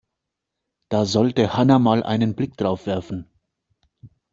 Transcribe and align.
Da 0.89 1.05
sollte 1.05 1.53
Hanna 1.55 1.77
mal 1.77 2.01
einen 2.01 2.33
Blick 2.33 2.57
drauf 2.57 2.87
werfen. 2.87 3.29